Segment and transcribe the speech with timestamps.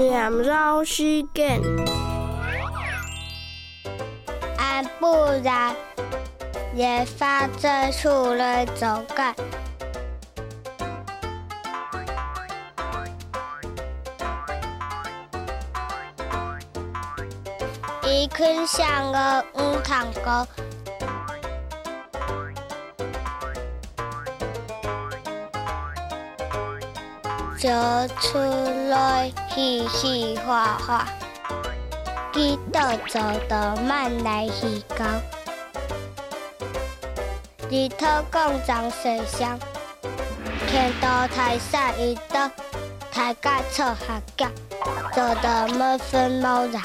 [0.00, 1.60] 念绕时间，
[4.56, 5.76] 按不然
[6.74, 9.34] 也发这出来走干。
[18.02, 20.48] 一群响儿五堂歌，
[27.60, 27.68] 就
[28.18, 28.38] 出
[28.88, 31.06] 来嘻嘻哈哈，
[32.32, 35.04] 几道走得慢来戏高，
[37.68, 39.58] 日头共长水乡，
[40.68, 42.50] 天道台上一道，
[43.12, 44.46] 台架错下脚，
[45.12, 46.80] 走得闷分毛壤。